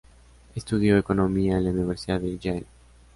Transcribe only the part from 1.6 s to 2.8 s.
la Universidad de Yale.